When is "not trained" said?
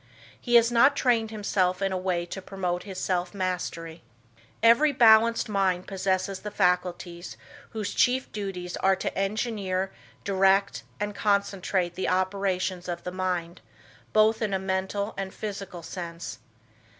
0.71-1.29